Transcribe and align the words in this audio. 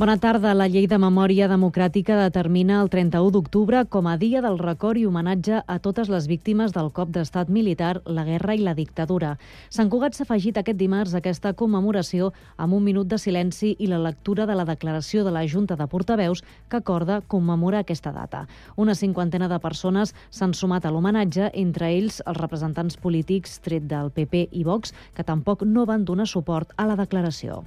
Bona 0.00 0.14
tarda. 0.16 0.54
La 0.56 0.64
llei 0.64 0.86
de 0.88 0.96
memòria 0.96 1.44
democràtica 1.50 2.14
determina 2.16 2.78
el 2.80 2.88
31 2.88 3.34
d'octubre 3.34 3.82
com 3.92 4.06
a 4.08 4.14
dia 4.16 4.40
del 4.40 4.56
record 4.56 4.96
i 4.96 5.02
homenatge 5.04 5.58
a 5.60 5.76
totes 5.84 6.08
les 6.08 6.24
víctimes 6.30 6.72
del 6.72 6.88
cop 6.96 7.10
d'estat 7.12 7.50
militar, 7.52 8.00
la 8.06 8.24
guerra 8.24 8.54
i 8.56 8.62
la 8.64 8.72
dictadura. 8.78 9.34
Sant 9.68 9.90
Cugat 9.92 10.16
s'ha 10.16 10.24
afegit 10.24 10.56
aquest 10.56 10.78
dimarts 10.80 11.12
aquesta 11.12 11.52
commemoració 11.52 12.30
amb 12.56 12.78
un 12.78 12.86
minut 12.86 13.10
de 13.12 13.18
silenci 13.20 13.74
i 13.76 13.90
la 13.92 14.00
lectura 14.00 14.46
de 14.48 14.56
la 14.56 14.64
declaració 14.64 15.20
de 15.20 15.34
la 15.36 15.44
Junta 15.44 15.76
de 15.76 15.84
Portaveus 15.86 16.40
que 16.70 16.80
acorda 16.80 17.20
commemorar 17.20 17.84
aquesta 17.84 18.14
data. 18.16 18.46
Una 18.76 18.96
cinquantena 18.96 19.52
de 19.52 19.60
persones 19.60 20.14
s'han 20.30 20.56
sumat 20.56 20.86
a 20.86 20.94
l'homenatge, 20.96 21.50
entre 21.52 21.92
ells 21.92 22.22
els 22.24 22.40
representants 22.40 22.96
polítics 22.96 23.60
tret 23.60 23.84
del 23.84 24.08
PP 24.08 24.46
i 24.50 24.64
Vox, 24.64 24.96
que 25.12 25.28
tampoc 25.28 25.68
no 25.68 25.84
van 25.84 26.08
donar 26.08 26.24
suport 26.26 26.72
a 26.78 26.88
la 26.88 26.96
declaració. 26.96 27.66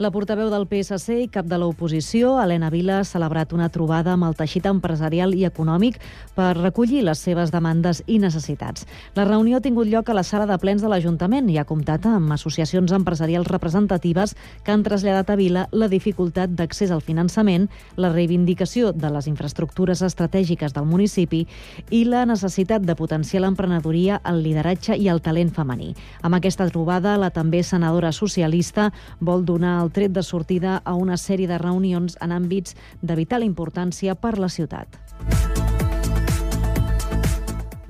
La 0.00 0.08
portaveu 0.08 0.48
del 0.48 0.62
PSC 0.64 1.12
i 1.20 1.26
cap 1.28 1.44
de 1.44 1.58
l'oposició, 1.60 2.30
Helena 2.40 2.70
Vila, 2.72 3.02
ha 3.02 3.04
celebrat 3.04 3.50
una 3.52 3.66
trobada 3.68 4.14
amb 4.14 4.24
el 4.24 4.36
teixit 4.38 4.64
empresarial 4.64 5.34
i 5.36 5.42
econòmic 5.44 5.98
per 6.32 6.54
recollir 6.56 7.02
les 7.04 7.20
seves 7.20 7.50
demandes 7.52 8.00
i 8.08 8.16
necessitats. 8.22 8.86
La 9.12 9.26
reunió 9.28 9.58
ha 9.58 9.60
tingut 9.60 9.90
lloc 9.92 10.08
a 10.08 10.16
la 10.16 10.22
sala 10.24 10.46
de 10.48 10.56
plens 10.62 10.80
de 10.80 10.88
l'Ajuntament 10.88 11.50
i 11.52 11.58
ha 11.60 11.66
comptat 11.68 12.06
amb 12.08 12.32
associacions 12.32 12.94
empresarials 12.96 13.50
representatives 13.52 14.32
que 14.64 14.72
han 14.72 14.86
traslladat 14.86 15.34
a 15.34 15.36
Vila 15.36 15.66
la 15.70 15.90
dificultat 15.92 16.56
d'accés 16.56 16.96
al 16.96 17.04
finançament, 17.04 17.68
la 18.00 18.08
reivindicació 18.14 18.94
de 18.96 19.12
les 19.12 19.28
infraestructures 19.28 20.00
estratègiques 20.00 20.72
del 20.72 20.88
municipi 20.88 21.42
i 21.90 22.06
la 22.08 22.24
necessitat 22.24 22.88
de 22.88 22.96
potenciar 22.96 23.44
l'emprenedoria, 23.44 24.22
el 24.24 24.40
lideratge 24.48 24.96
i 24.96 25.12
el 25.12 25.20
talent 25.20 25.52
femení. 25.52 25.92
Amb 26.22 26.40
aquesta 26.40 26.70
trobada, 26.72 27.18
la 27.20 27.28
també 27.28 27.60
senadora 27.60 28.16
socialista 28.16 28.94
vol 29.20 29.44
donar 29.44 29.76
el 29.84 29.89
tret 29.90 30.12
de 30.12 30.22
sortida 30.22 30.80
a 30.84 30.94
una 30.94 31.16
sèrie 31.16 31.48
de 31.50 31.58
reunions 31.58 32.18
en 32.20 32.32
àmbits 32.32 32.76
de 33.02 33.16
vital 33.18 33.46
importància 33.46 34.14
per 34.14 34.38
la 34.38 34.48
ciutat. 34.48 35.00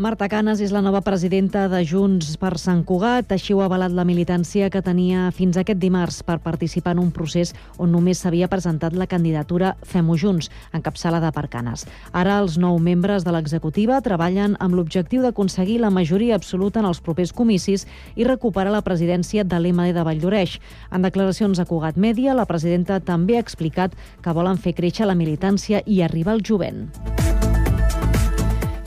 Marta 0.01 0.31
Canes 0.33 0.62
és 0.65 0.70
la 0.73 0.81
nova 0.81 1.03
presidenta 1.05 1.67
de 1.69 1.83
Junts 1.84 2.31
per 2.41 2.55
Sant 2.56 2.79
Cugat. 2.89 3.34
Així 3.34 3.53
ho 3.53 3.59
ha 3.61 3.67
avalat 3.69 3.93
la 3.93 4.06
militància 4.09 4.70
que 4.73 4.81
tenia 4.81 5.27
fins 5.37 5.59
aquest 5.61 5.77
dimarts 5.77 6.23
per 6.25 6.39
participar 6.41 6.95
en 6.97 7.03
un 7.03 7.11
procés 7.12 7.53
on 7.77 7.93
només 7.93 8.23
s'havia 8.25 8.48
presentat 8.48 8.97
la 8.97 9.05
candidatura 9.11 9.75
Fem-ho 9.84 10.17
Junts, 10.17 10.48
encapçalada 10.73 11.34
per 11.37 11.51
Canes. 11.53 11.84
Ara 12.17 12.39
els 12.41 12.56
nou 12.56 12.81
membres 12.81 13.28
de 13.28 13.37
l'executiva 13.37 14.01
treballen 14.01 14.56
amb 14.56 14.81
l'objectiu 14.81 15.21
d'aconseguir 15.21 15.83
la 15.84 15.93
majoria 15.93 16.41
absoluta 16.41 16.81
en 16.81 16.89
els 16.89 17.05
propers 17.05 17.37
comicis 17.37 17.84
i 18.17 18.25
recuperar 18.25 18.73
la 18.73 18.81
presidència 18.81 19.45
de 19.45 19.61
l'MD 19.61 19.93
de 19.98 20.06
Valldoreix. 20.09 20.56
En 20.89 21.05
declaracions 21.05 21.61
a 21.61 21.69
Cugat 21.69 22.01
Mèdia, 22.01 22.33
la 22.33 22.48
presidenta 22.48 23.03
també 23.05 23.37
ha 23.37 23.45
explicat 23.45 23.93
que 24.25 24.33
volen 24.33 24.56
fer 24.56 24.73
créixer 24.81 25.05
la 25.05 25.19
militància 25.19 25.84
i 25.84 26.01
arribar 26.01 26.39
al 26.39 26.41
jovent. 26.41 26.89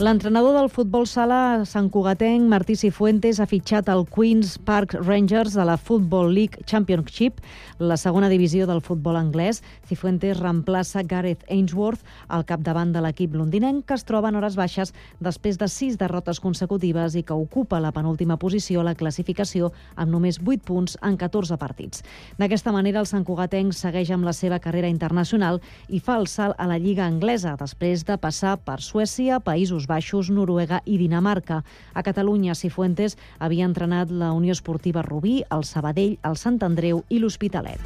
L'entrenador 0.03 0.51
del 0.57 0.67
futbol 0.67 1.05
sala 1.07 1.63
Sant 1.63 1.85
Cugatenc, 1.87 2.49
Martí 2.51 2.73
Cifuentes, 2.75 3.37
ha 3.39 3.45
fitxat 3.47 3.87
el 3.87 4.01
Queen's 4.11 4.57
Park 4.67 4.97
Rangers 4.97 5.53
de 5.55 5.63
la 5.63 5.77
Football 5.79 6.33
League 6.35 6.65
Championship, 6.67 7.37
la 7.79 7.95
segona 7.95 8.27
divisió 8.27 8.67
del 8.67 8.81
futbol 8.83 9.15
anglès. 9.15 9.61
Cifuentes 9.87 10.41
reemplaça 10.41 11.05
Gareth 11.07 11.45
Ainsworth 11.47 12.03
al 12.27 12.43
capdavant 12.43 12.91
de 12.91 12.99
l'equip 13.05 13.37
londinenc, 13.39 13.85
que 13.87 13.95
es 13.95 14.03
troba 14.03 14.27
en 14.27 14.35
hores 14.41 14.57
baixes 14.59 14.91
després 15.23 15.61
de 15.61 15.69
sis 15.71 15.95
derrotes 16.01 16.43
consecutives 16.43 17.15
i 17.15 17.23
que 17.23 17.39
ocupa 17.39 17.79
la 17.79 17.93
penúltima 17.95 18.35
posició 18.35 18.83
a 18.83 18.89
la 18.89 18.95
classificació 18.99 19.71
amb 19.95 20.11
només 20.11 20.41
8 20.43 20.67
punts 20.67 20.97
en 20.99 21.15
14 21.15 21.55
partits. 21.61 22.03
D'aquesta 22.41 22.75
manera, 22.75 22.99
el 22.99 23.07
Sant 23.07 23.23
Cugatenc 23.23 23.71
segueix 23.71 24.11
amb 24.11 24.27
la 24.27 24.35
seva 24.35 24.59
carrera 24.59 24.91
internacional 24.91 25.61
i 25.87 26.03
fa 26.03 26.19
el 26.19 26.27
salt 26.27 26.59
a 26.59 26.67
la 26.67 26.81
Lliga 26.81 27.07
anglesa 27.07 27.55
després 27.55 28.03
de 28.03 28.19
passar 28.19 28.57
per 28.59 28.81
Suècia, 28.83 29.39
Països 29.39 29.87
Baixos, 29.87 29.92
Noruega 30.29 30.81
i 30.85 30.97
Dinamarca. 30.97 31.63
A 31.93 32.03
Catalunya, 32.03 32.55
Cifuentes 32.55 33.17
havia 33.39 33.65
entrenat 33.65 34.11
la 34.11 34.31
Unió 34.31 34.51
Esportiva 34.51 35.01
Rubí, 35.01 35.43
el 35.49 35.63
Sabadell, 35.63 36.17
el 36.23 36.37
Sant 36.37 36.61
Andreu 36.63 37.03
i 37.09 37.19
l'Hospitalet. 37.19 37.79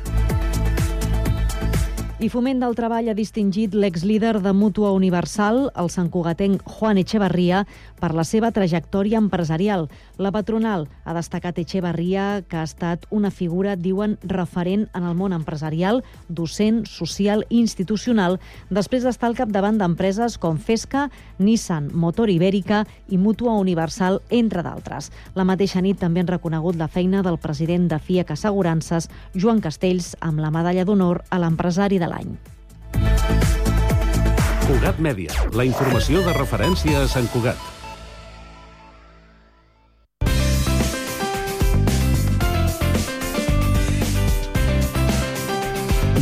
I 2.17 2.31
Foment 2.33 2.57
del 2.57 2.73
Treball 2.73 3.11
ha 3.11 3.13
distingit 3.13 3.75
l'exlíder 3.77 4.39
de 4.41 4.49
Mútua 4.49 4.89
Universal, 4.89 5.67
el 5.77 5.89
santcugatenc 5.93 6.63
Juan 6.65 6.97
Echevarria, 6.97 7.59
per 8.01 8.09
la 8.17 8.23
seva 8.25 8.49
trajectòria 8.49 9.19
empresarial. 9.21 9.85
La 10.17 10.31
patronal 10.33 10.87
ha 11.05 11.13
destacat 11.13 11.59
Echevarria, 11.61 12.41
que 12.49 12.57
ha 12.57 12.63
estat 12.65 13.05
una 13.13 13.29
figura, 13.29 13.75
diuen, 13.77 14.17
referent 14.25 14.87
en 14.97 15.05
el 15.05 15.13
món 15.13 15.35
empresarial, 15.35 16.01
docent, 16.27 16.83
social 16.89 17.45
i 17.49 17.59
institucional, 17.61 18.39
després 18.73 19.05
d'estar 19.05 19.29
al 19.29 19.37
capdavant 19.37 19.77
d'empreses 19.77 20.39
com 20.41 20.57
Fesca, 20.57 21.07
Nissan, 21.37 21.91
Motor 21.93 22.33
Ibèrica 22.33 22.83
i 23.13 23.21
Mútua 23.21 23.53
Universal, 23.61 24.23
entre 24.33 24.65
d'altres. 24.65 25.11
La 25.37 25.45
mateixa 25.45 25.85
nit 25.85 26.01
també 26.01 26.25
han 26.25 26.33
reconegut 26.33 26.81
la 26.81 26.89
feina 26.89 27.21
del 27.21 27.37
president 27.37 27.85
de 27.93 28.01
FIAC 28.01 28.33
Assegurances, 28.33 29.11
Joan 29.37 29.61
Castells, 29.61 30.15
amb 30.19 30.41
la 30.41 30.49
medalla 30.51 30.85
d'honor 30.85 31.23
a 31.29 31.41
l'empresari 31.45 32.01
de 32.01 32.09
l'any. 32.09 32.37
Cugat 34.67 34.97
Mèdia, 34.99 35.31
la 35.53 35.63
informació 35.63 36.25
de 36.25 36.33
referència 36.35 37.05
a 37.05 37.07
Sant 37.07 37.29
Cugat. 37.31 37.76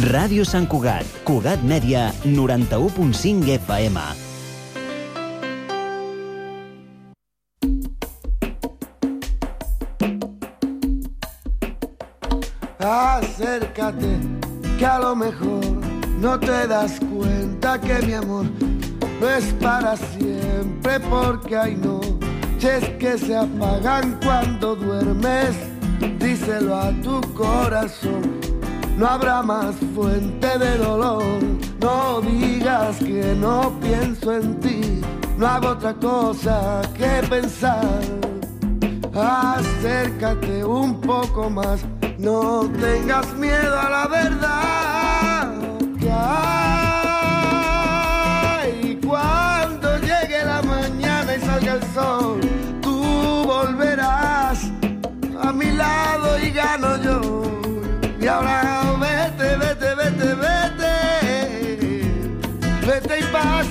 Ràdio 0.05 0.43
Sant 0.45 0.67
Cugat, 0.69 1.07
Cugat 1.25 1.63
Mèdia, 1.65 2.11
91.5 2.29 3.49
FM. 3.57 3.97
Acércate, 12.77 14.19
que 14.77 14.85
a 14.85 14.99
lo 14.99 15.15
mejor 15.15 15.65
no 16.21 16.39
te 16.39 16.67
das 16.67 16.99
cuenta 16.99 17.81
que 17.81 17.99
mi 18.05 18.13
amor 18.13 18.45
no 19.19 19.27
es 19.27 19.45
para 19.53 19.97
siempre 19.97 20.99
porque 21.09 21.57
hay 21.57 21.75
noches 21.77 22.87
que 22.99 23.17
se 23.17 23.35
apagan 23.35 24.19
cuando 24.23 24.75
duermes. 24.75 25.55
Díselo 26.19 26.75
a 26.75 26.91
tu 27.01 27.21
corazón, 27.33 28.21
no 28.97 29.07
habrá 29.07 29.41
más 29.41 29.75
fuente 29.93 30.57
de 30.57 30.77
dolor. 30.77 31.23
No 31.79 32.21
digas 32.21 32.97
que 32.97 33.35
no 33.37 33.71
pienso 33.81 34.33
en 34.33 34.59
ti, 34.59 35.01
no 35.37 35.47
hago 35.47 35.69
otra 35.69 35.93
cosa 35.93 36.81
que 36.97 37.21
pensar. 37.29 38.01
Acércate 39.13 40.63
un 40.65 40.99
poco 41.01 41.49
más, 41.49 41.85
no 42.17 42.69
tengas 42.79 43.33
miedo 43.35 43.79
a 43.79 43.89
la 43.89 44.07
verdad. 44.07 45.53
Que 45.99 46.11
hay 46.11 46.59
cuando 49.05 49.97
llegue 49.99 50.43
la 50.43 50.61
mañana 50.63 51.35
y 51.35 51.39
salga 51.41 51.73
el 51.75 51.83
sol, 51.93 52.39
tú 52.81 53.43
volverás 53.45 54.69
a 55.41 55.51
mi 55.51 55.71
lado 55.71 56.39
y 56.39 56.51
gano 56.51 56.97
yo. 57.01 57.21
Y 58.19 58.27
ahora 58.27 58.74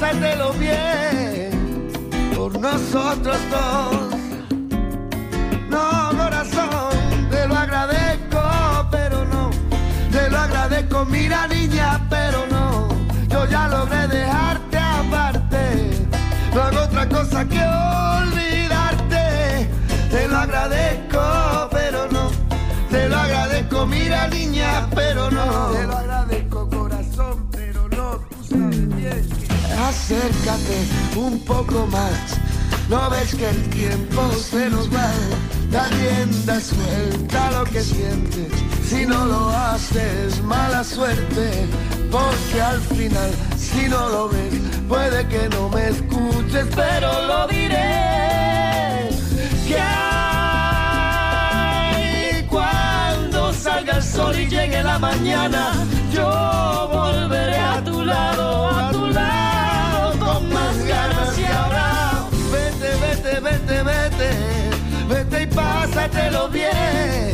Pásatelo 0.01 0.53
bien 0.55 1.89
por 2.35 2.59
nosotros 2.59 3.39
dos. 3.49 4.15
No, 5.69 6.11
corazón, 6.11 7.29
te 7.31 7.47
lo 7.47 7.57
agradezco, 7.57 8.41
pero 8.91 9.25
no. 9.25 9.51
Te 10.11 10.29
lo 10.31 10.39
agradezco, 10.39 11.05
mira 11.05 11.47
niña, 11.47 12.05
pero 12.11 12.45
no. 12.51 12.89
Yo 13.29 13.47
ya 13.47 13.69
logré 13.69 14.09
dejarte 14.09 14.79
aparte. 14.79 16.07
No 16.53 16.63
hago 16.63 16.81
otra 16.81 17.09
cosa 17.09 17.45
que 17.45 17.61
olvidarte. 18.21 19.69
Te 20.11 20.29
lo 20.29 20.39
agradezco, 20.39 21.69
pero 21.71 22.09
no. 22.11 22.31
Te 22.91 23.09
lo 23.09 23.17
agradezco, 23.17 23.87
mira 23.87 24.27
niña, 24.27 24.89
pero 24.93 25.31
no. 25.31 25.71
Te 25.71 25.87
lo 25.87 25.97
agradezco, 25.97 26.69
corazón, 26.69 27.49
Mm. 28.55 28.95
Acércate 29.89 30.79
un 31.17 31.41
poco 31.41 31.87
más, 31.89 32.39
no 32.89 33.11
ves 33.11 33.35
que 33.35 33.49
el 33.49 33.69
tiempo 33.71 34.31
se 34.33 34.71
nos 34.71 34.89
va. 34.89 35.11
Da 35.71 35.89
rienda 35.89 36.61
suelta 36.61 37.51
lo 37.51 37.65
que 37.65 37.83
sientes, 37.83 38.53
si 38.89 39.05
no 39.07 39.25
lo 39.27 39.49
haces, 39.51 40.41
mala 40.43 40.85
suerte. 40.85 41.67
Porque 42.11 42.63
al 42.63 42.81
final, 42.81 43.31
si 43.59 43.89
no 43.89 44.09
lo 44.09 44.29
ves, 44.29 44.55
puede 44.89 45.27
que 45.27 45.49
no 45.49 45.69
me 45.69 45.89
escuches, 45.89 46.67
pero 46.77 47.27
lo 47.27 47.49
diré. 47.49 49.11
Que 49.67 49.79
hay 49.81 50.07
cuando 52.49 53.53
salga 53.53 53.97
el 53.97 54.03
sol 54.03 54.39
y 54.39 54.47
llegue 54.47 54.81
la 54.85 55.01
mañana, 55.01 55.73
yo 56.13 56.89
volveré 56.93 57.64
llévatelo 66.05 66.49
bien. 66.49 67.34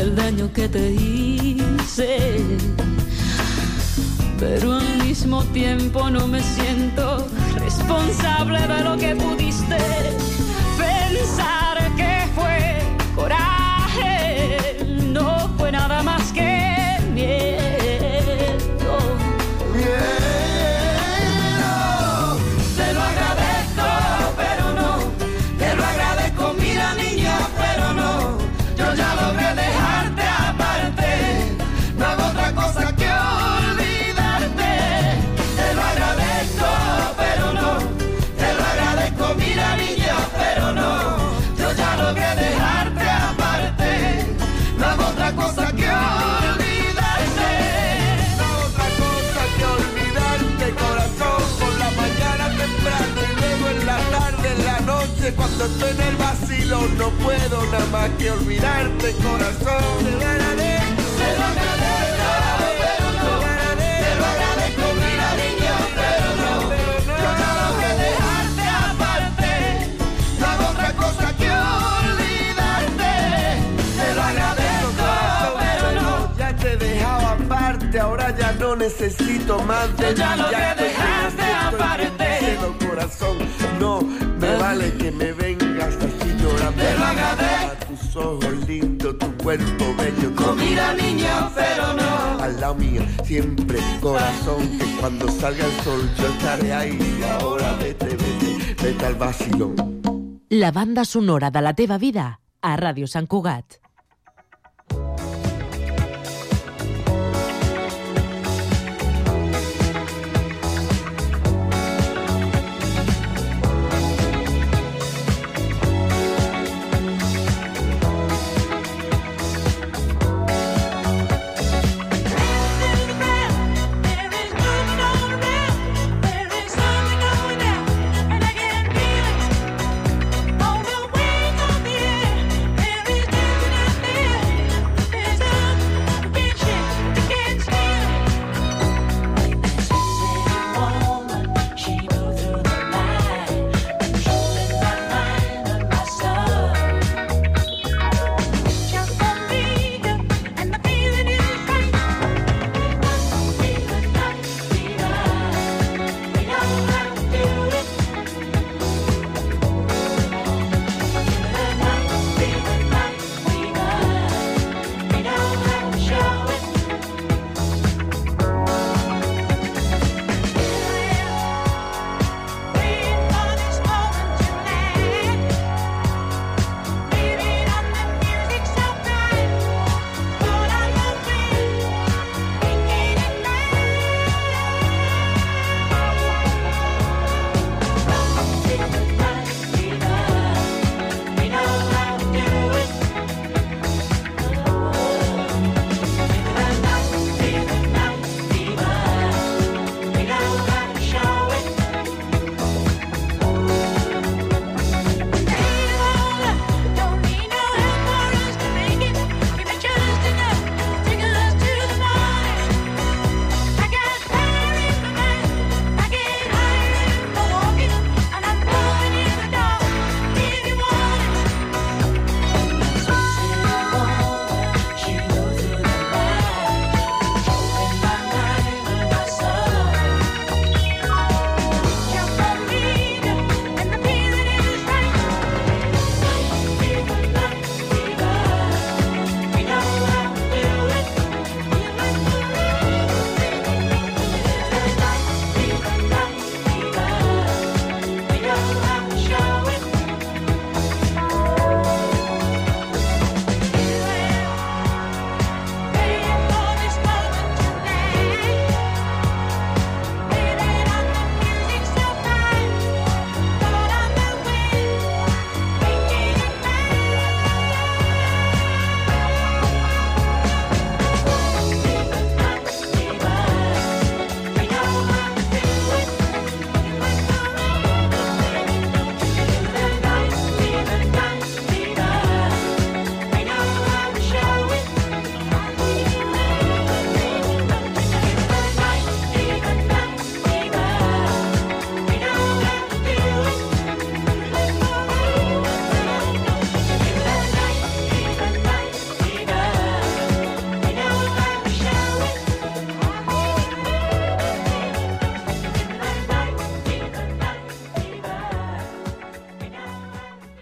Del 0.00 0.16
daño 0.16 0.50
que 0.54 0.66
te 0.66 0.92
hice, 0.92 2.38
pero 4.38 4.72
al 4.72 5.04
mismo 5.04 5.44
tiempo 5.52 6.08
no 6.08 6.26
me 6.26 6.42
siento 6.42 7.26
responsable 7.56 8.66
de 8.66 8.82
lo 8.82 8.96
que 8.96 9.14
pudiste 9.14 9.76
cuando 55.60 55.76
estoy 55.76 55.90
en 55.90 56.08
el 56.08 56.16
vacilo, 56.16 56.88
no 56.96 57.10
puedo 57.22 57.66
nada 57.66 57.86
más 57.92 58.08
que 58.18 58.30
olvidarte, 58.30 59.12
corazón. 59.16 60.04
Te 60.04 60.10
lo 60.10 60.26
agradezco, 60.26 61.02
Te 61.20 61.36
lo 61.36 61.44
agradezco, 61.44 62.28
pero 62.80 63.06
no. 63.20 63.28
Te 63.76 64.14
lo 64.16 64.24
agradezco, 64.24 64.86
mira 64.96 65.28
niña, 65.36 65.76
pero 66.00 66.28
no. 66.40 66.52
Yo 67.04 67.28
ya 67.40 67.50
logré 67.60 67.92
dejarte 68.04 68.64
aparte. 68.88 69.52
No 70.38 70.44
hago 70.46 70.64
otra 70.70 70.90
cosa 70.94 71.26
que 71.36 71.50
olvidarte. 72.00 73.12
Te 74.00 74.14
lo 74.14 74.22
agradezco, 74.22 75.08
pero 75.60 75.86
no. 76.00 76.36
Ya 76.38 76.56
te 76.56 76.72
he 76.72 76.76
dejado 76.76 77.26
aparte, 77.26 78.00
ahora 78.00 78.34
ya 78.34 78.52
no 78.52 78.76
necesito 78.76 79.58
más 79.64 79.94
de 79.98 80.14
ya 80.14 80.74
te 80.76 80.99
cuerpo 89.50 89.94
bello. 89.98 90.54
Mira 90.56 90.94
niña, 90.94 91.50
pero 91.54 91.92
no. 91.94 92.42
Al 92.42 92.60
lado 92.60 92.74
mío, 92.76 93.02
siempre, 93.24 93.78
corazón, 94.00 94.78
que 94.78 94.84
cuando 95.00 95.28
salga 95.28 95.64
el 95.66 95.72
sol 95.82 96.08
yo 96.16 96.28
estaré 96.28 96.72
ahí. 96.72 96.98
Ahora 97.40 97.74
vete, 97.74 98.06
vete, 98.06 98.74
vete 98.80 99.06
al 99.06 99.14
vacilón. 99.16 99.74
La 100.50 100.70
banda 100.70 101.04
sonora 101.04 101.50
de 101.50 101.62
la 101.62 101.74
teva 101.74 101.98
vida 101.98 102.40
a 102.62 102.76
Ràdio 102.76 103.08
Sant 103.08 103.26
Cugat. 103.26 103.79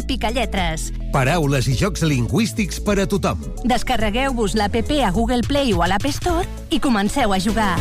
al 0.00 0.06
Picalletres. 0.06 0.90
Paraules 1.12 1.68
i 1.68 1.76
jocs 1.76 2.02
lingüístics 2.06 2.80
per 2.80 2.98
a 3.02 3.06
tothom. 3.08 3.42
Descarregueu-vos 3.68 4.56
l'APP 4.56 5.00
a 5.04 5.12
Google 5.12 5.44
Play 5.46 5.74
o 5.76 5.84
a 5.84 5.90
l'App 5.90 6.08
Store 6.10 6.46
i 6.70 6.80
comenceu 6.80 7.32
a 7.32 7.40
jugar. 7.40 7.76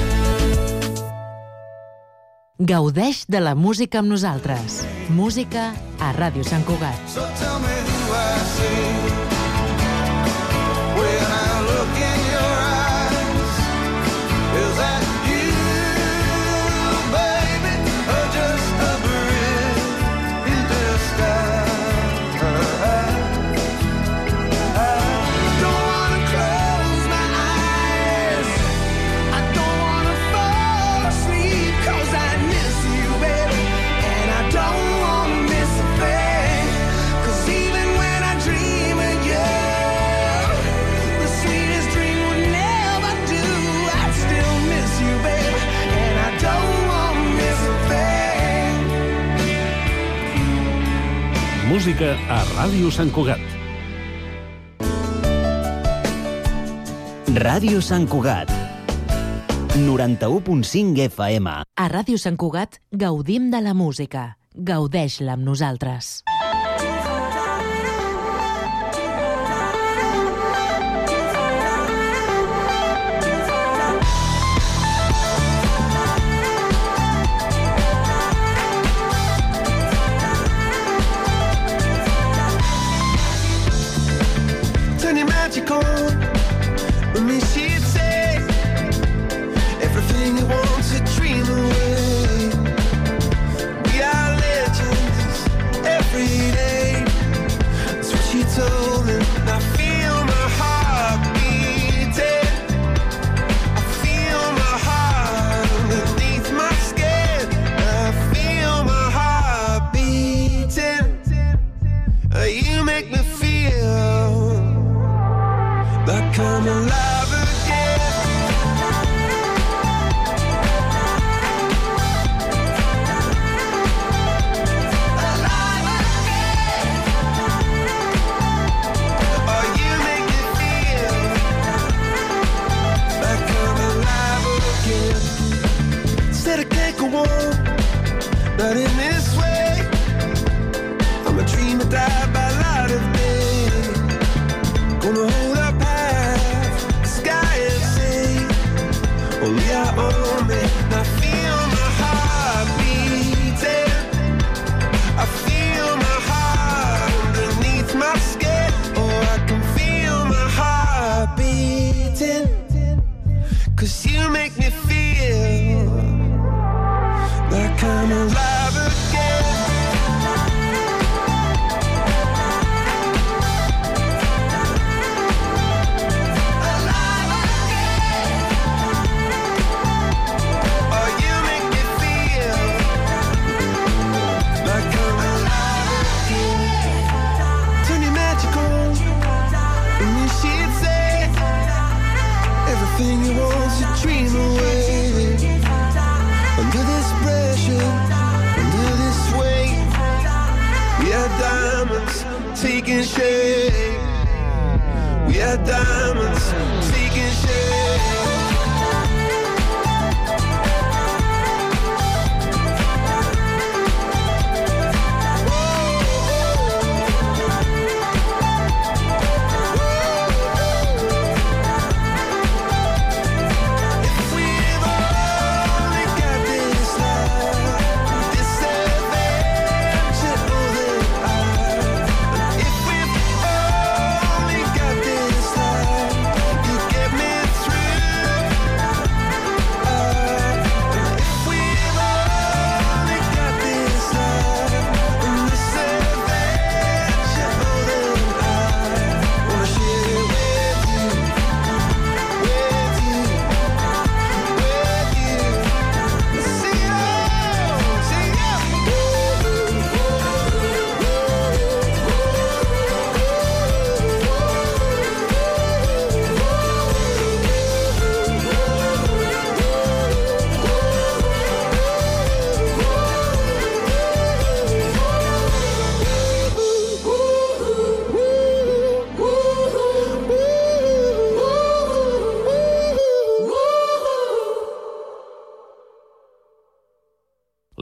Gaudeix 2.60 3.24
de 3.32 3.40
la 3.40 3.56
música 3.56 4.02
amb 4.04 4.12
nosaltres. 4.12 4.84
Música 5.10 5.72
a 6.00 6.12
Ràdio 6.18 6.44
Sant 6.44 6.68
Cugat. 6.68 7.00
So 7.08 7.24
tell 7.40 7.60
me 7.64 7.76
who 7.88 8.14
I 8.14 8.40
see. 8.58 9.29
música 51.90 52.14
a 52.30 52.44
Ràdio 52.54 52.92
Sant 52.94 53.10
Cugat. 53.10 53.42
Ràdio 57.34 57.82
Sant 57.82 58.06
Cugat. 58.06 58.52
91.5 59.74 61.08
FM. 61.08 61.56
A 61.66 61.88
Ràdio 61.90 62.22
Sant 62.22 62.38
Cugat 62.38 62.78
gaudim 62.94 63.50
de 63.50 63.64
la 63.66 63.74
música. 63.74 64.36
Gaudeix-la 64.54 65.34
amb 65.34 65.50
nosaltres. 65.50 66.20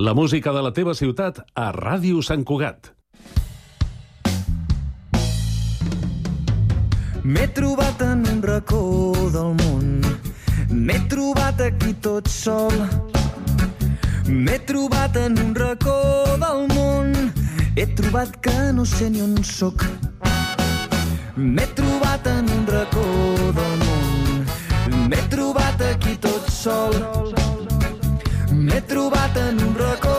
La 0.07 0.13
música 0.13 0.53
de 0.53 0.61
la 0.63 0.69
teva 0.71 0.93
ciutat 0.95 1.41
a 1.51 1.65
Ràdio 1.75 2.21
Sant 2.23 2.45
Cugat. 2.47 2.93
M'he 7.25 7.47
trobat 7.57 8.03
en 8.05 8.21
un 8.31 8.39
racó 8.45 8.79
del 9.33 9.51
món. 9.57 9.89
M'he 10.69 10.95
trobat 11.11 11.59
aquí 11.65 11.91
tot 12.07 12.31
sol. 12.31 12.71
M'he 14.29 14.55
trobat 14.69 15.19
en 15.25 15.35
un 15.43 15.51
racó 15.59 15.97
del 16.45 16.63
món. 16.71 17.11
He 17.75 17.89
trobat 17.99 18.39
que 18.39 18.55
no 18.79 18.87
sé 18.87 19.09
ni 19.09 19.25
on 19.27 19.35
sóc. 19.43 19.83
M'he 21.35 21.67
trobat 21.81 22.31
en 22.31 22.47
un 22.55 22.63
racó 22.71 23.05
del 23.59 23.75
món. 23.83 24.47
M'he 25.09 25.21
trobat 25.35 25.83
aquí 25.91 26.15
tot 26.15 26.47
sol. 26.47 26.95
M'he 26.95 27.56
trobat 28.87 29.37
en 29.37 29.59
un 29.61 29.75
racó 29.75 30.17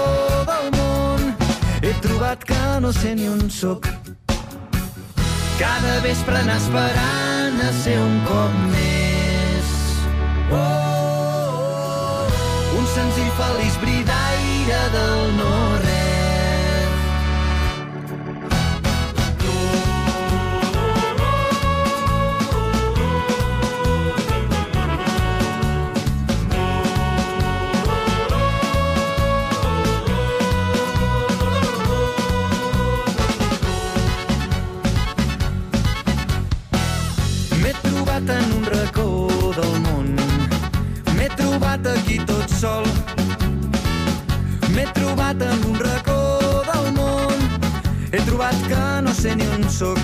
del 0.50 0.70
món. 0.76 1.34
He 1.82 1.92
trobat 2.04 2.44
que 2.44 2.60
no 2.80 2.92
sé 2.92 3.14
ni 3.14 3.28
on 3.28 3.50
sóc. 3.50 3.88
Cada 5.58 5.94
vespre 6.04 6.36
anar 6.38 6.58
esperant 6.60 7.62
a 7.64 7.72
ser 7.82 7.96
un 7.98 8.20
cop 8.28 8.60
més. 8.74 9.72
Oh, 10.52 10.58
oh, 10.58 11.56
oh. 11.62 12.78
Un 12.78 12.86
senzill 12.94 13.32
feliç 13.40 13.80
bridaire 13.82 14.84
del 14.94 15.34
no-res. 15.40 15.67
Sóc. 49.78 49.98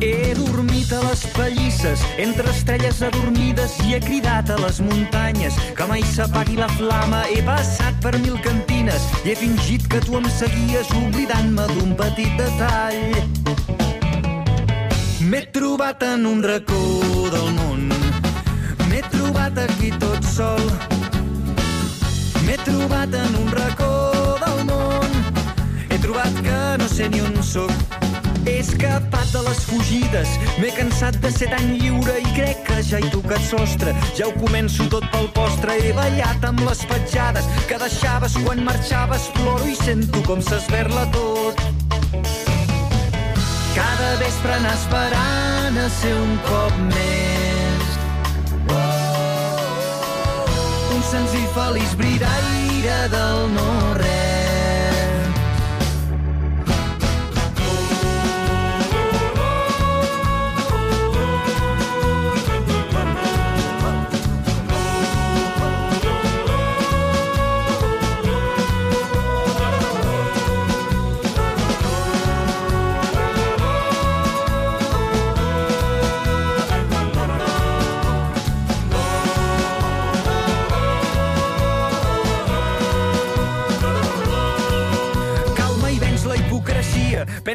He 0.00 0.34
dormit 0.34 0.90
a 0.92 1.00
les 1.08 1.22
pallisses, 1.36 2.00
entre 2.18 2.50
estrelles 2.50 3.02
adormides, 3.02 3.76
i 3.86 3.94
he 3.94 4.00
cridat 4.02 4.50
a 4.50 4.56
les 4.58 4.80
muntanyes 4.82 5.54
que 5.78 5.86
mai 5.86 6.02
s'apagui 6.02 6.58
la 6.58 6.66
flama. 6.74 7.22
He 7.30 7.38
passat 7.46 7.94
per 8.02 8.16
mil 8.18 8.34
cantines 8.42 9.06
i 9.22 9.30
he 9.30 9.36
fingit 9.38 9.86
que 9.92 10.02
tu 10.02 10.18
em 10.18 10.26
seguies 10.38 10.90
oblidant-me 10.98 11.68
d'un 11.74 11.94
petit 12.00 12.34
detall. 12.40 13.14
M'he 15.22 15.42
trobat 15.54 16.02
en 16.10 16.26
un 16.26 16.42
racó 16.42 16.82
del 17.30 17.50
món. 17.60 17.88
M'he 18.90 19.02
trobat 19.14 19.58
aquí 19.68 19.94
tot 20.02 20.22
sol. 20.34 20.62
M'he 22.42 22.58
trobat 22.66 23.14
en 23.14 23.42
un 23.44 23.52
racó 23.54 23.92
del 24.42 24.64
món. 24.66 25.20
He 25.90 25.98
trobat 26.02 26.42
que 26.42 26.62
no 26.82 26.90
sé 26.90 27.08
ni 27.08 27.22
on 27.22 27.38
sóc. 27.42 27.85
Escapat 28.66 29.28
de 29.30 29.40
les 29.46 29.58
fugides, 29.62 30.30
m'he 30.58 30.72
cansat 30.74 31.14
de 31.22 31.30
ser 31.30 31.46
tan 31.52 31.68
lliure 31.78 32.16
i 32.18 32.32
crec 32.34 32.64
que 32.66 32.80
ja 32.88 32.98
he 32.98 33.10
tocat 33.12 33.44
sostre. 33.46 33.92
Ja 34.18 34.26
ho 34.26 34.32
començo 34.40 34.88
tot 34.90 35.06
pel 35.12 35.28
postre, 35.36 35.76
he 35.84 35.92
ballat 35.94 36.42
amb 36.48 36.64
les 36.66 36.82
petjades 36.90 37.46
que 37.70 37.78
deixaves 37.78 38.34
quan 38.42 38.64
marxaves, 38.66 39.30
ploro 39.38 39.70
i 39.70 39.76
sento 39.78 40.24
com 40.26 40.42
s'esberla 40.42 41.06
tot. 41.14 41.62
Cada 43.76 44.12
vespre 44.24 44.58
anar 44.58 44.74
esperant 44.74 45.82
a 45.86 45.88
ser 46.02 46.14
un 46.26 46.36
cop 46.50 46.84
més. 46.90 47.98
Un 50.98 51.10
senzill 51.14 51.50
feliç 51.54 51.98
bridaire 52.02 53.02
del 53.14 53.44
no-res. 53.54 54.25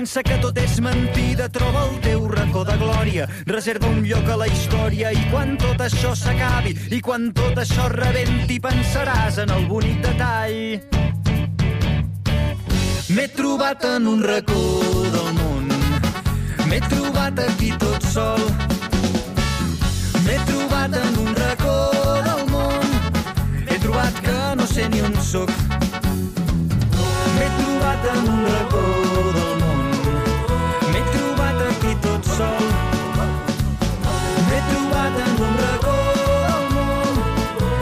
Pensa 0.01 0.23
que 0.25 0.33
tot 0.41 0.57
és 0.57 0.79
mentida, 0.81 1.45
troba 1.53 1.83
el 1.85 1.99
teu 2.01 2.23
racó 2.25 2.63
de 2.65 2.73
glòria. 2.81 3.27
Reserva 3.45 3.85
un 3.85 3.99
lloc 4.01 4.31
a 4.33 4.37
la 4.41 4.47
història 4.49 5.11
i 5.13 5.19
quan 5.29 5.51
tot 5.61 5.83
això 5.85 6.15
s'acabi 6.17 6.71
i 6.97 7.01
quan 7.05 7.27
tot 7.37 7.59
això 7.61 7.85
rebenti 7.93 8.57
pensaràs 8.63 9.37
en 9.43 9.53
el 9.53 9.67
bonic 9.69 10.01
detall. 10.01 10.57
M'he 13.13 13.27
trobat 13.37 13.85
en 13.91 14.09
un 14.09 14.25
racó 14.25 14.63
del 15.13 15.29
món, 15.37 15.69
m'he 16.65 16.81
trobat 16.89 17.45
aquí 17.45 17.69
tot 17.85 18.01
sol. 18.09 18.41
M'he 20.25 20.39
trobat 20.49 20.97
en 20.97 21.19
un 21.27 21.33
racó 21.43 21.77
del 22.25 22.47
món, 22.49 22.89
he 23.69 23.77
trobat 23.85 24.17
que 24.25 24.39
no 24.57 24.65
sé 24.65 24.89
ni 24.89 25.05
on 25.05 25.13
sóc. 25.21 25.53
M'he 27.37 27.51
trobat 27.61 28.13
en 28.15 28.31
un 28.33 28.47
racó 28.49 29.30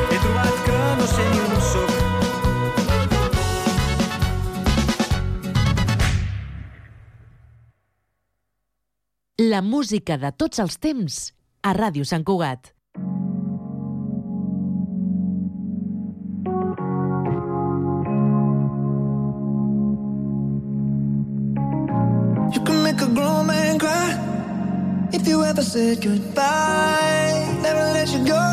He 0.09 0.17
trobat. 0.23 0.59
La 9.39 9.61
música 9.63 10.17
de 10.19 10.33
tots 10.35 10.59
els 10.59 10.75
temps 10.83 11.19
a 11.63 11.71
Ràdio 11.77 12.03
Sant 12.03 12.25
Cugat. 12.27 12.73
If 25.59 25.75
you 25.75 25.81
ever 25.81 25.95
said 25.95 26.01
goodbye. 26.01 27.59
Never 27.61 27.85
let 27.93 28.09
you 28.13 28.25
go. 28.25 28.45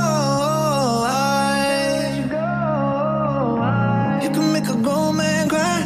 You 4.23 4.31
can 4.31 4.53
make 4.53 4.69
a 4.69 4.77
grown 4.83 5.17
man 5.17 5.49
cry 5.49 5.83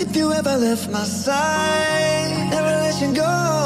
if 0.00 0.16
you 0.16 0.32
ever 0.32 0.56
left 0.56 0.90
my 0.90 1.04
side. 1.04 2.50
Never 2.50 2.74
let 2.82 3.00
you 3.00 3.14
go. 3.14 3.65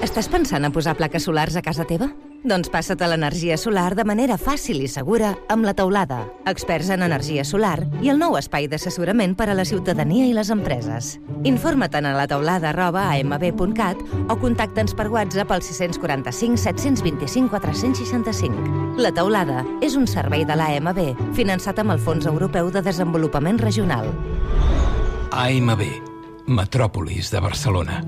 Estàs 0.00 0.30
pensant 0.32 0.64
a 0.64 0.70
posar 0.72 0.94
plaques 0.96 1.26
solars 1.28 1.58
a 1.58 1.60
casa 1.60 1.84
teva? 1.84 2.06
Doncs 2.40 2.70
passa't 2.72 3.02
a 3.04 3.08
l'energia 3.10 3.58
solar 3.60 3.90
de 3.92 4.04
manera 4.08 4.38
fàcil 4.40 4.78
i 4.80 4.86
segura 4.88 5.34
amb 5.52 5.66
la 5.68 5.74
teulada, 5.76 6.22
experts 6.48 6.88
en 6.94 7.02
energia 7.04 7.44
solar 7.44 7.82
i 8.00 8.08
el 8.08 8.16
nou 8.16 8.38
espai 8.38 8.64
d'assessorament 8.72 9.34
per 9.36 9.50
a 9.52 9.56
la 9.58 9.66
ciutadania 9.68 10.24
i 10.24 10.32
les 10.32 10.48
empreses. 10.48 11.18
Informa't 11.44 12.00
a 12.00 12.14
la 12.16 12.24
teulada 12.30 12.70
arroba 12.70 13.02
amb.cat 13.12 14.00
o 14.32 14.38
contacta'ns 14.40 14.96
per 14.96 15.10
WhatsApp 15.12 15.52
al 15.52 15.60
645 15.60 16.56
725 16.56 17.50
465. 17.52 18.96
La 19.04 19.12
teulada 19.12 19.66
és 19.84 19.98
un 20.00 20.08
servei 20.08 20.46
de 20.48 20.56
l'AMB 20.56 21.34
finançat 21.36 21.84
amb 21.84 21.92
el 21.92 22.00
Fons 22.00 22.24
Europeu 22.24 22.72
de 22.72 22.80
Desenvolupament 22.88 23.60
Regional. 23.60 24.08
AMB, 25.28 25.84
Metròpolis 26.48 27.28
de 27.36 27.44
Barcelona. 27.44 28.00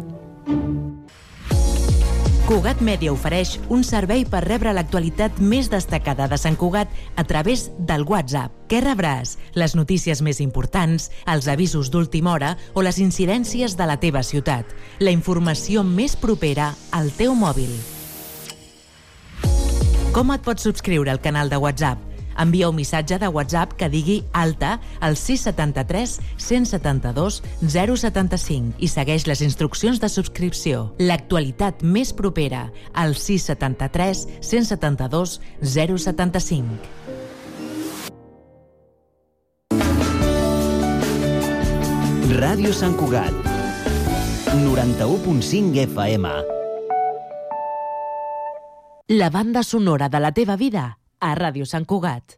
Cugat 2.52 2.82
Mèdia 2.84 3.08
ofereix 3.14 3.54
un 3.72 3.80
servei 3.80 4.26
per 4.28 4.42
rebre 4.44 4.74
l'actualitat 4.76 5.38
més 5.40 5.70
destacada 5.72 6.26
de 6.28 6.36
Sant 6.36 6.58
Cugat 6.60 6.90
a 7.16 7.24
través 7.24 7.62
del 7.88 8.04
WhatsApp. 8.04 8.52
Què 8.68 8.82
rebràs? 8.84 9.38
Les 9.56 9.72
notícies 9.72 10.20
més 10.20 10.36
importants, 10.44 11.08
els 11.24 11.48
avisos 11.48 11.88
d'última 11.88 12.34
hora 12.34 12.52
o 12.76 12.84
les 12.84 13.00
incidències 13.00 13.72
de 13.80 13.88
la 13.88 13.96
teva 14.04 14.20
ciutat. 14.20 14.68
La 15.00 15.16
informació 15.16 15.80
més 15.80 16.12
propera 16.12 16.74
al 16.92 17.08
teu 17.16 17.32
mòbil. 17.32 17.72
Com 20.12 20.36
et 20.36 20.44
pots 20.44 20.68
subscriure 20.68 21.08
al 21.08 21.24
canal 21.24 21.48
de 21.48 21.56
WhatsApp? 21.56 22.11
Envia 22.38 22.68
un 22.68 22.76
missatge 22.76 23.18
de 23.18 23.28
WhatsApp 23.28 23.74
que 23.78 23.88
digui 23.92 24.22
alta 24.32 24.78
al 25.00 25.16
673 25.16 26.18
172 26.36 27.42
075 27.62 28.78
i 28.78 28.88
segueix 28.88 29.26
les 29.26 29.42
instruccions 29.44 30.00
de 30.00 30.08
subscripció. 30.12 30.92
L'actualitat 30.98 31.82
més 31.82 32.12
propera 32.16 32.68
al 32.92 33.14
673 33.14 34.26
172 34.40 35.40
075. 35.60 37.22
Ràdio 42.32 42.72
Sant 42.72 42.96
Cugat. 42.96 43.36
91.5 44.52 45.84
FM. 45.84 46.32
La 49.12 49.28
banda 49.30 49.62
sonora 49.62 50.08
de 50.08 50.20
la 50.20 50.32
teva 50.32 50.56
vida 50.56 51.01
a 51.22 51.34
Ràdio 51.34 51.64
Sant 51.64 51.86
Cugat. 51.86 52.36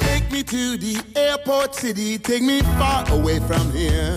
Take 0.00 0.32
me 0.32 0.42
to 0.42 0.78
the 0.78 1.02
airport 1.14 1.74
city, 1.74 2.18
take 2.18 2.42
me 2.42 2.62
far 2.78 3.04
away 3.12 3.38
from 3.40 3.70
here. 3.72 4.16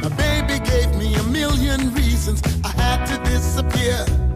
My 0.00 0.08
baby 0.10 0.58
gave 0.64 0.94
me 0.96 1.14
a 1.16 1.22
million 1.24 1.92
reasons 1.94 2.40
I 2.64 2.68
had 2.68 3.04
to 3.06 3.18
disappear. 3.30 4.31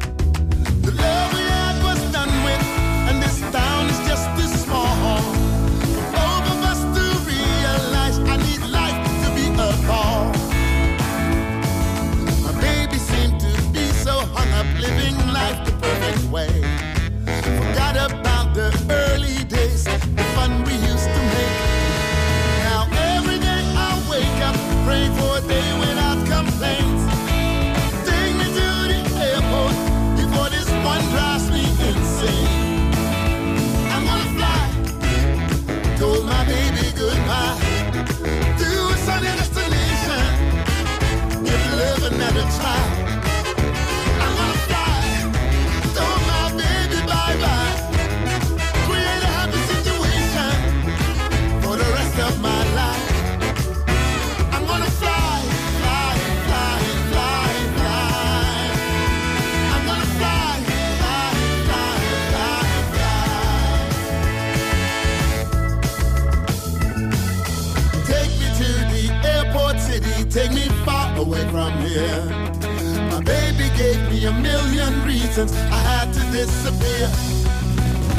Reasons 75.37 75.53
I 75.71 75.79
had 75.79 76.13
to 76.15 76.21
disappear. 76.33 77.09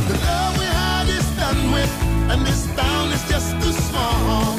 The 0.08 0.18
love 0.26 0.58
we 0.60 0.66
had 0.66 1.08
is 1.10 1.28
done 1.36 1.72
with, 1.72 1.92
and 2.32 2.46
this 2.46 2.68
town 2.76 3.12
is 3.12 3.24
just 3.28 3.52
too 3.62 3.72
small. 3.72 4.58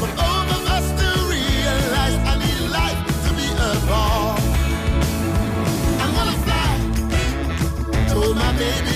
For 0.00 0.08
both 0.08 0.48
of 0.56 0.62
us 0.76 0.86
to 1.00 1.08
realize 1.34 2.16
I 2.32 2.36
need 2.44 2.60
life 2.70 3.00
to 3.24 3.30
be 3.38 3.48
a 3.48 3.86
ball. 3.88 4.36
I'm 6.02 6.12
gonna 6.18 6.38
fly, 6.44 6.72
told 8.08 8.36
my 8.36 8.52
baby 8.58 8.95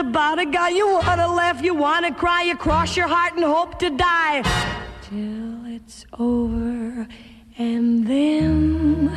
About 0.00 0.38
a 0.38 0.46
guy. 0.46 0.70
You 0.70 0.86
wanna 0.88 1.28
laugh, 1.28 1.62
you 1.62 1.74
wanna 1.74 2.12
cry, 2.12 2.42
you 2.42 2.56
cross 2.56 2.96
your 2.96 3.06
heart 3.06 3.34
and 3.34 3.44
hope 3.44 3.78
to 3.78 3.90
die. 3.90 4.42
Till 5.02 5.66
it's 5.76 6.06
over, 6.18 7.06
and 7.58 8.06
then 8.06 9.10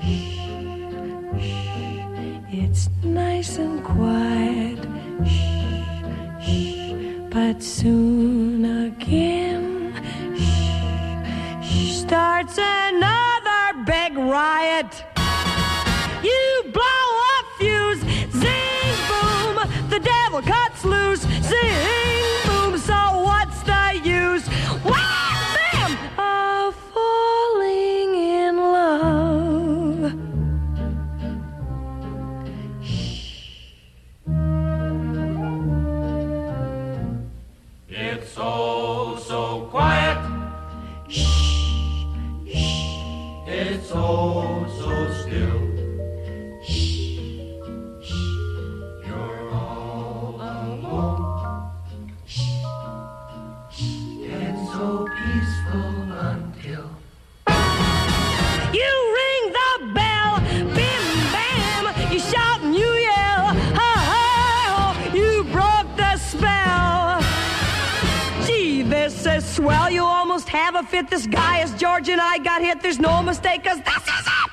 shh, 0.00 0.38
shh, 1.44 2.62
it's 2.62 2.88
nice 3.02 3.58
and 3.58 3.82
quiet. 3.84 4.78
Shh, 5.32 6.46
shh, 6.46 6.92
but 7.34 7.62
soon 7.62 8.64
again 8.86 9.64
shh, 10.40 11.66
shh, 11.66 11.92
starts 12.04 12.56
another 12.56 13.62
big 13.84 14.12
riot. 14.16 14.92
You 16.22 16.44
blow 16.72 17.09
devil 20.30 20.42
cuts 20.42 20.84
loose, 20.84 21.22
zing 21.42 21.99
fit. 70.90 71.08
This 71.08 71.26
guy 71.26 71.62
is 71.62 71.72
George 71.74 72.08
and 72.08 72.20
I 72.20 72.38
got 72.38 72.60
hit, 72.62 72.82
there's 72.82 72.98
no 72.98 73.22
mistake, 73.22 73.62
cause 73.62 73.80
this 73.90 74.04
is 74.16 74.26
it. 74.42 74.52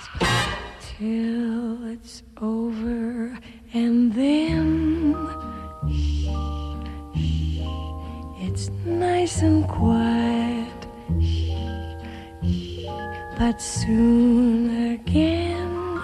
Till 0.97 1.89
it's 1.93 2.23
over, 2.39 3.37
and 3.73 4.13
then 4.13 5.15
shh, 5.89 6.29
shh, 7.17 7.65
it's 8.45 8.69
nice 8.85 9.41
and 9.41 9.67
quiet. 9.67 10.79
Shh, 11.19 11.53
But 13.39 13.59
soon 13.59 14.93
again 14.93 16.01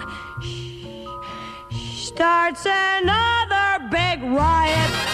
starts 2.08 2.66
another 2.66 3.88
big 3.90 4.22
riot. 4.22 5.13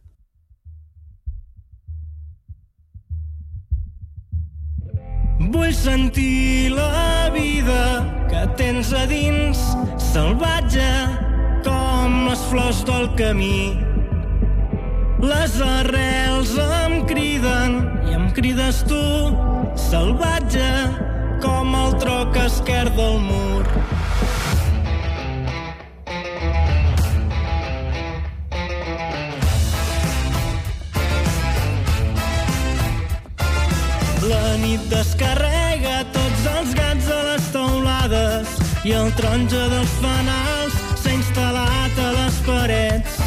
Taronja 39.17 39.63
dels 39.71 39.93
fanals 40.01 40.75
s'ha 41.01 41.13
instal·lat 41.15 41.99
a 42.05 42.09
les 42.17 42.37
parets. 42.47 43.17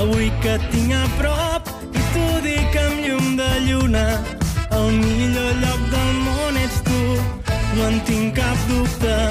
Avui 0.00 0.30
que 0.44 0.56
tinc 0.72 0.94
a 0.96 1.02
prop 1.18 1.72
i 1.92 2.04
t'ho 2.12 2.28
dic 2.46 2.78
amb 2.84 3.04
llum 3.06 3.36
de 3.40 3.50
lluna, 3.68 4.06
el 4.78 4.90
millor 5.00 5.52
lloc 5.64 5.82
del 5.94 6.12
món 6.26 6.60
ets 6.64 6.80
tu, 6.88 7.02
no 7.76 7.88
en 7.90 8.00
tinc 8.08 8.36
cap 8.40 8.68
dubte. 8.70 9.21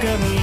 Camí. 0.00 0.38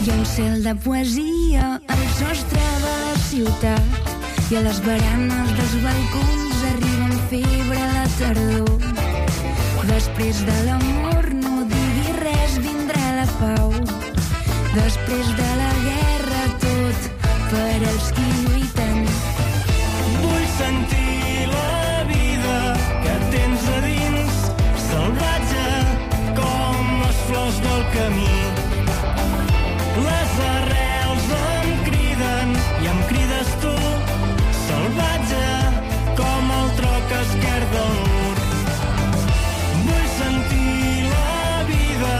Hi 0.00 0.10
ha 0.10 0.14
un 0.14 0.26
cel 0.26 0.62
de 0.64 0.74
poesia 0.84 1.80
al 1.88 2.04
sostre 2.18 2.66
de 2.84 2.94
la 3.02 3.16
ciutat 3.26 4.50
i 4.50 4.58
a 4.60 4.62
les 4.66 4.80
baranes 4.86 5.54
dels 5.58 5.76
balcons 5.84 6.64
arriba 6.72 7.08
amb 7.08 7.20
febre 7.32 7.82
la 7.96 8.06
tardor. 8.18 8.74
Després 9.90 10.44
de 10.46 10.58
l'amor 10.68 11.32
no 11.42 11.64
diguis 11.74 12.12
res, 12.22 12.58
vindrà 12.66 13.06
la 13.18 13.26
pau. 13.40 13.74
Després 14.76 15.34
de 15.40 15.50
la 15.62 15.72
guerra 15.88 16.44
tot 16.66 17.10
per 17.50 17.80
als 17.94 18.12
qui 18.14 18.39
sentir 20.60 21.48
la 21.48 22.04
vida 22.04 22.58
que 23.04 23.14
tens 23.34 23.62
a 23.76 23.78
dins, 23.86 24.34
com 26.38 26.90
flors 27.26 27.60
del 27.66 27.82
camí. 27.94 28.36
Les 30.06 30.36
criden 31.88 32.54
i 32.84 32.92
crides 33.12 33.52
tu, 33.64 33.74
com 36.20 36.54
troc 36.82 37.12
la 41.16 41.64
vida 41.72 42.16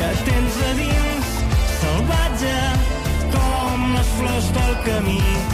que 0.00 0.14
tens 0.30 0.62
a 0.70 0.76
dins, 0.82 1.34
com 3.36 3.92
flors 4.16 4.56
del 4.58 4.80
camí. 4.88 5.53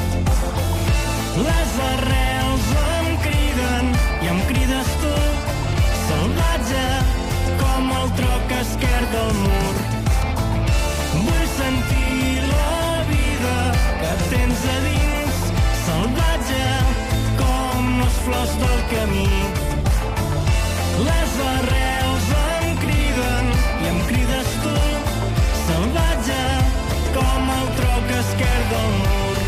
flors 18.31 18.53
del 18.62 18.81
camí. 18.91 19.28
Les 21.07 21.37
arrels 21.53 22.26
em 22.41 22.76
criden 22.83 23.49
i 23.83 23.91
em 23.91 24.01
crides 24.11 24.51
tu, 24.62 24.74
salvatge 25.64 26.43
com 27.16 27.51
el 27.57 27.70
troc 27.81 28.12
esquerre 28.20 28.66
del 28.72 28.91
mur. 28.99 29.39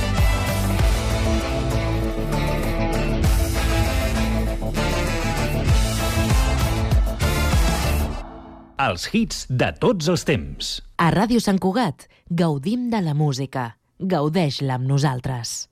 Els 8.83 9.05
hits 9.15 9.45
de 9.47 9.71
tots 9.79 10.09
els 10.11 10.25
temps. 10.27 10.79
A 10.99 11.13
Ràdio 11.15 11.39
Sant 11.45 11.61
Cugat 11.63 12.09
gaudim 12.31 12.91
de 12.91 13.03
la 13.05 13.15
música. 13.15 13.77
Gaudeix-la 14.03 14.81
amb 14.81 14.91
nosaltres. 14.91 15.72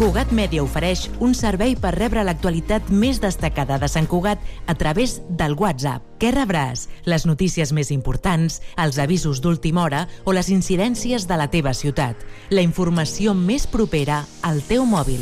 Cugat 0.00 0.30
Mèdia 0.32 0.62
ofereix 0.64 1.02
un 1.20 1.34
servei 1.36 1.74
per 1.76 1.90
rebre 1.92 2.22
l'actualitat 2.24 2.86
més 2.88 3.18
destacada 3.20 3.76
de 3.82 3.88
Sant 3.92 4.06
Cugat 4.08 4.40
a 4.64 4.72
través 4.72 5.18
del 5.28 5.52
WhatsApp. 5.60 6.00
Què 6.16 6.30
rebràs? 6.32 6.86
Les 7.04 7.26
notícies 7.28 7.68
més 7.76 7.90
importants, 7.92 8.62
els 8.80 8.96
avisos 8.96 9.44
d'última 9.44 9.84
hora 9.84 10.06
o 10.24 10.32
les 10.32 10.48
incidències 10.48 11.28
de 11.28 11.36
la 11.36 11.50
teva 11.52 11.76
ciutat. 11.76 12.16
La 12.48 12.64
informació 12.64 13.36
més 13.36 13.68
propera 13.68 14.22
al 14.40 14.64
teu 14.64 14.88
mòbil. 14.88 15.20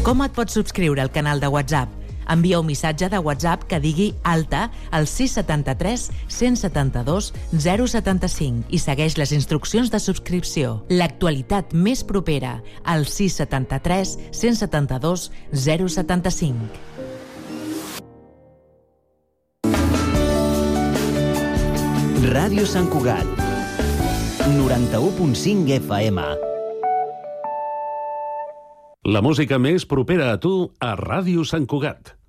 Com 0.00 0.24
et 0.24 0.32
pots 0.32 0.56
subscriure 0.56 1.04
al 1.04 1.12
canal 1.12 1.44
de 1.44 1.52
WhatsApp? 1.52 1.99
Envia 2.30 2.60
un 2.60 2.66
missatge 2.66 3.08
de 3.10 3.18
WhatsApp 3.18 3.66
que 3.70 3.80
digui 3.82 4.12
alta 4.22 4.68
al 4.90 5.08
673 5.10 6.10
172 6.28 7.32
075 7.52 8.70
i 8.70 8.78
segueix 8.78 9.18
les 9.18 9.32
instruccions 9.36 9.90
de 9.90 9.98
subscripció. 9.98 10.80
L'actualitat 10.90 11.74
més 11.74 12.04
propera 12.06 12.60
al 12.84 13.06
673 13.06 14.16
172 14.30 15.30
075. 15.52 17.10
Ràdio 22.30 22.62
Sant 22.68 22.86
Cugat. 22.92 23.26
91.5 24.46 25.72
FM. 25.80 26.22
La 29.10 29.22
música 29.24 29.58
més 29.58 29.86
propera 29.88 30.28
a 30.34 30.38
tu 30.38 30.52
a 30.78 30.92
Ràdio 31.00 31.42
Sant 31.48 31.66
Cugat. 31.66 32.19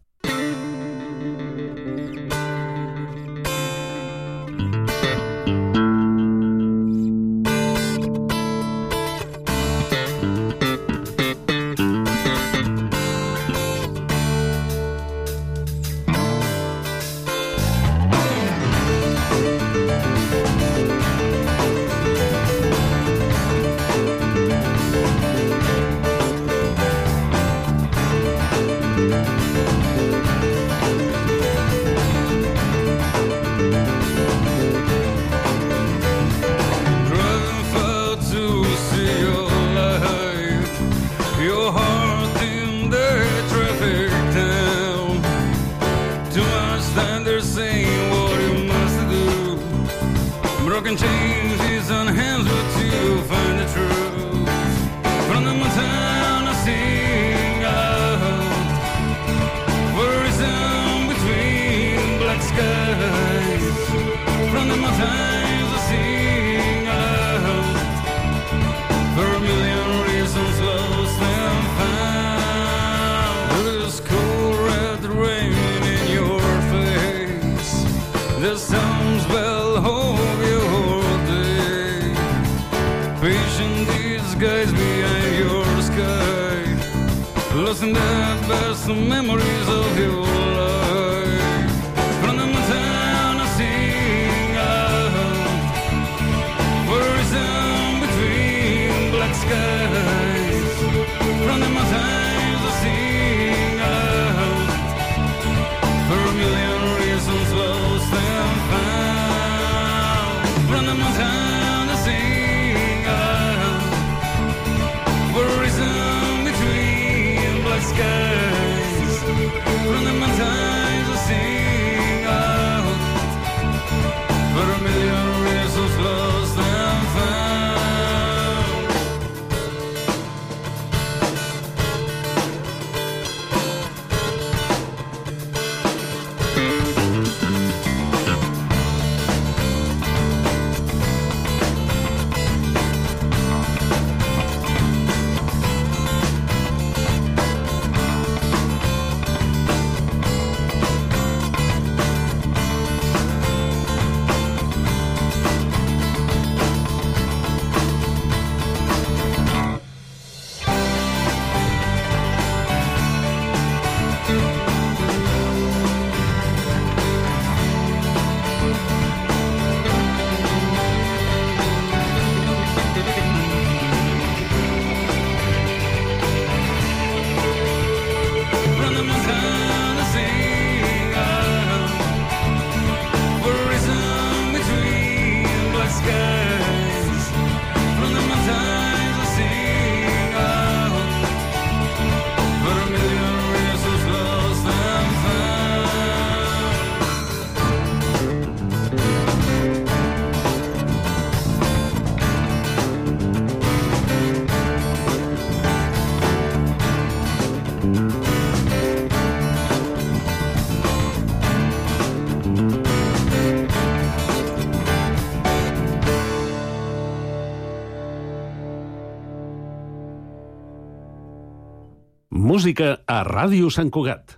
Música 222.52 222.99
a 223.08 223.24
Ràdio 223.24 223.72
Sant 223.72 223.88
Cugat. 223.95 224.36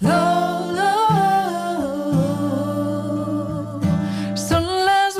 Les 0.00 0.08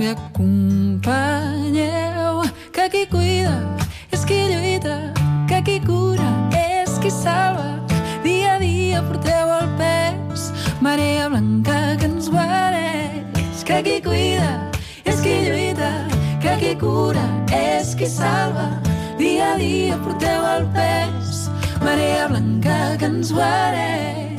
també 0.00 0.16
acompanyeu, 0.16 2.40
que 2.72 2.88
qui 2.88 3.04
cuida 3.06 3.76
és 4.10 4.24
qui 4.24 4.48
lluita, 4.48 5.12
que 5.46 5.62
qui 5.62 5.78
cura 5.84 6.48
és 6.56 6.98
qui 7.02 7.10
salva. 7.10 7.78
Dia 8.24 8.54
a 8.54 8.58
dia 8.58 9.02
porteu 9.02 9.50
el 9.58 9.68
pes, 9.76 10.52
marea 10.80 11.28
blanca 11.28 11.96
que 12.00 12.06
ens 12.06 12.30
guareix, 12.32 13.62
que 13.64 13.82
qui 13.84 14.00
cuida 14.00 14.70
és 15.04 15.20
qui 15.20 15.44
lluita, 15.44 15.92
que 16.40 16.56
qui 16.64 16.74
cura 16.80 17.28
és 17.52 17.94
qui 17.94 18.06
salva. 18.08 18.80
Dia 19.18 19.52
a 19.52 19.58
dia 19.58 19.98
porteu 20.00 20.46
el 20.56 20.64
pes, 20.72 21.50
marea 21.84 22.28
blanca 22.28 22.96
que 22.96 23.04
ens 23.04 23.32
guareix. 23.36 24.29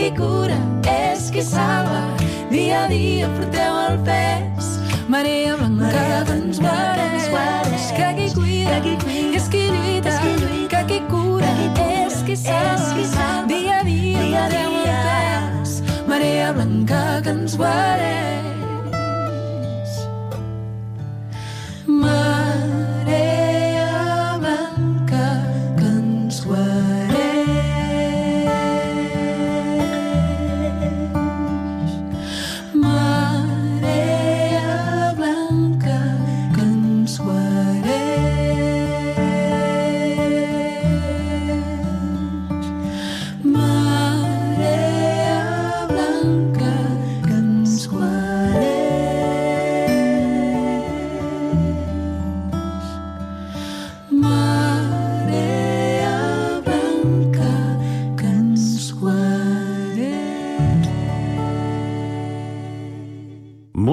Qui 0.00 0.10
cura 0.16 0.56
és 0.88 1.28
qui 1.30 1.42
salva. 1.44 2.00
Dia 2.50 2.84
a 2.84 2.88
dia 2.88 3.28
porteu 3.36 3.74
el 3.84 3.98
pes, 4.06 4.68
marea 5.12 5.56
blanca 5.60 6.24
que 6.26 6.36
ens 6.38 6.60
guareix, 6.62 7.90
que 7.98 8.08
qui 8.16 8.28
cuida 8.32 8.78
és 9.36 9.48
qui 9.52 9.66
lluita, 9.68 10.14
que 10.72 10.80
qui 10.88 11.00
cura 11.10 11.52
és 11.84 12.22
qui 12.24 12.36
salva. 12.36 13.44
Dia 13.52 13.80
a 13.80 13.84
dia 13.84 14.24
porteu 14.24 14.78
el 14.84 14.96
pes, 15.10 15.76
marea 16.08 16.52
blanca 16.56 17.04
que 17.22 17.36
ens 17.36 17.58
guareix. 17.60 18.59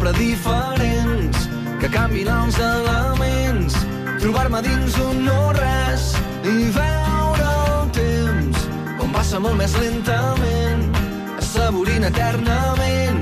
Sempre 0.00 0.18
diferents 0.18 1.48
que 1.78 1.88
canvin 1.92 2.28
els 2.32 2.56
elements 2.56 3.74
trobar-me 4.22 4.62
dins 4.64 4.94
un 5.04 5.18
no-res 5.26 6.06
i 6.48 6.54
veure 6.72 7.48
el 7.72 7.90
temps 7.98 8.62
com 8.96 9.12
passa 9.12 9.40
molt 9.44 9.58
més 9.60 9.74
lentament 9.76 10.86
assaborint 11.34 12.06
eternament 12.08 13.20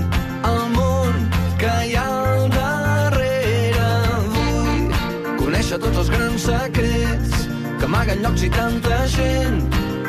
el 0.53 0.63
món 0.77 1.19
que 1.59 1.73
hi 1.89 1.97
ha 1.99 2.07
al 2.13 2.47
darrere. 2.55 3.91
Vull 4.37 4.95
conèixer 5.43 5.81
tots 5.83 6.05
els 6.05 6.13
grans 6.15 6.47
secrets 6.47 7.49
que 7.81 7.91
amaguen 7.91 8.23
llocs 8.23 8.47
i 8.47 8.53
tanta 8.55 9.01
gent 9.17 9.59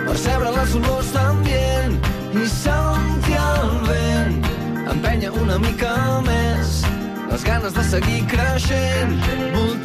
percebre 0.04 0.54
les 0.60 0.78
olors 0.84 1.12
d'ambient 1.18 1.98
i 2.38 2.46
sentir 2.60 3.42
el 3.42 3.76
vent 3.90 4.49
empenya 4.92 5.32
una 5.32 5.58
mica 5.60 5.94
més. 6.26 6.82
Les 7.30 7.44
ganes 7.46 7.74
de 7.74 7.84
seguir 7.86 8.24
creixent 8.32 9.14
voltant, 9.54 9.79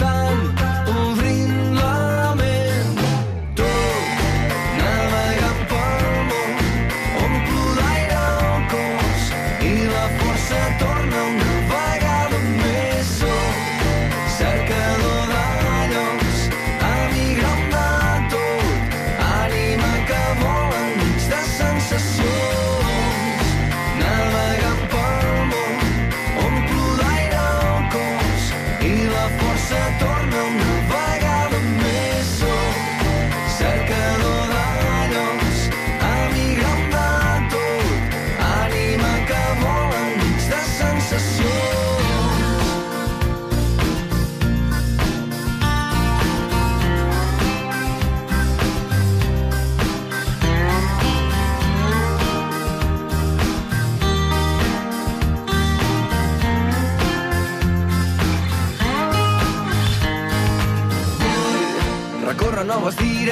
i 29.24 29.26
la 29.26 29.30
força 29.38 29.76
torna 29.98 30.33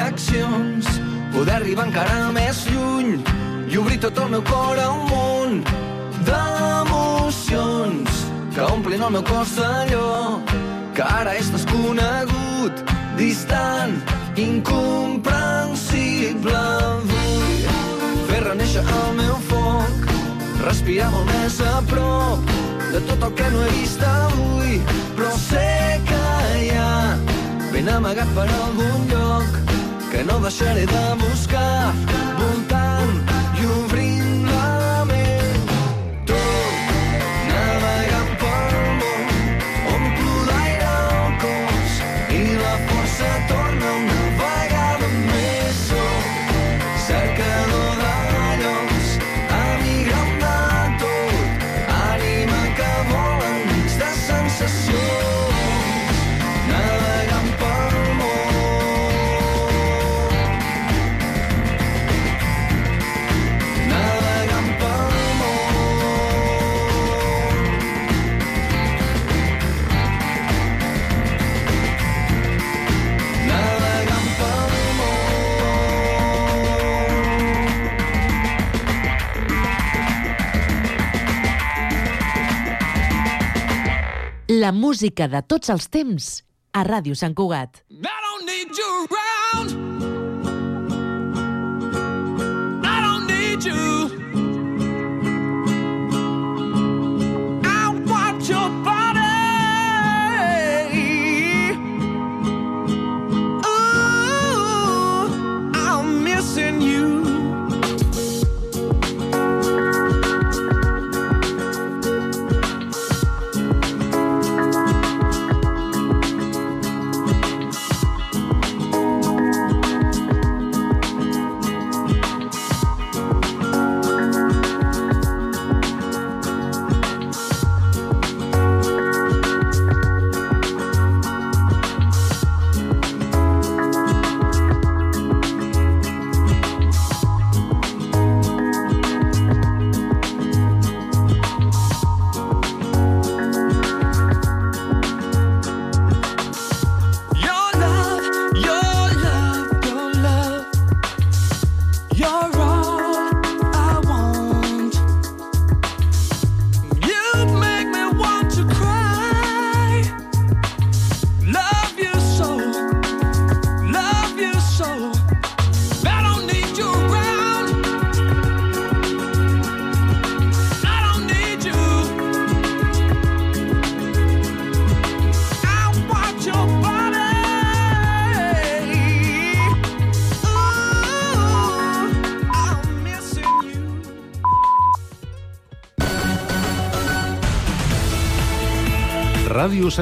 direccions, 0.03 0.83
poder 1.33 1.55
arribar 1.61 1.87
encara 1.87 2.33
més 2.35 2.67
lluny 2.73 3.23
i 3.71 3.77
obrir 3.79 4.01
tot 4.03 4.19
el 4.19 4.29
meu 4.35 4.43
cor 4.49 4.79
a 4.79 4.91
un 4.91 5.11
món 5.11 5.65
d'emocions 6.27 8.11
que 8.55 8.63
omplin 8.67 9.03
el 9.07 9.13
meu 9.15 9.23
cos 9.23 9.55
d'allò 9.59 10.41
que 10.97 11.03
ara 11.07 11.35
és 11.39 11.53
desconegut, 11.55 12.75
distant, 13.17 13.95
incomprensible. 14.37 16.65
Vull 17.13 17.63
fer 18.29 18.41
reneixer 18.45 18.83
el 18.83 19.15
meu 19.23 19.37
foc, 19.49 19.95
respirar 20.67 21.11
molt 21.15 21.27
més 21.31 21.55
a 21.65 21.83
prop 21.89 22.39
de 22.93 23.01
tot 23.09 23.21
el 23.23 23.33
que 23.39 23.49
no 23.55 23.59
he 23.65 23.71
vist 23.79 24.01
avui, 24.05 24.73
però 25.17 25.33
sé 25.47 25.71
que 26.11 26.25
hi 26.59 26.69
ha 26.77 26.97
ben 27.73 27.87
amagat 27.89 28.29
per 28.37 28.49
algun 28.51 29.01
lloc 29.15 29.72
que 30.13 30.23
no 30.25 30.39
deixaré 30.41 30.85
de 30.85 31.05
buscar, 31.25 31.95
voltant 32.39 32.72
La 84.63 84.71
música 84.71 85.27
de 85.33 85.41
tots 85.51 85.73
els 85.73 85.89
temps 85.91 86.27
a 86.79 86.85
Ràdio 86.87 87.17
Sant 87.19 87.35
Cugat. 87.35 87.83
I 87.91 87.99
don't 88.05 88.47
need 88.47 88.71
you 88.79 88.91
around. 89.11 89.22